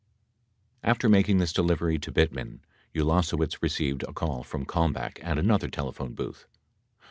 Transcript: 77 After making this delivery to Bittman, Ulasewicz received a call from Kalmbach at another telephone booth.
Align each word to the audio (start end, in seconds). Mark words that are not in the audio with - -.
77 0.79 0.89
After 0.91 1.09
making 1.09 1.37
this 1.37 1.53
delivery 1.53 1.99
to 1.99 2.11
Bittman, 2.11 2.61
Ulasewicz 2.95 3.61
received 3.61 4.01
a 4.01 4.13
call 4.13 4.41
from 4.41 4.65
Kalmbach 4.65 5.23
at 5.23 5.37
another 5.37 5.67
telephone 5.67 6.15
booth. 6.15 6.47